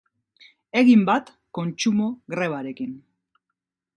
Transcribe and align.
Egin 0.79 1.03
bat 1.09 1.29
kontsumo 1.59 2.09
grebarekin. 2.35 2.99